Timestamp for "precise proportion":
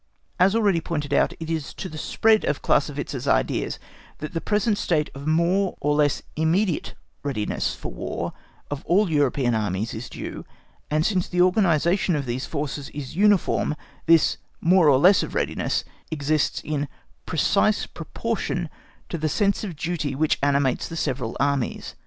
17.27-18.71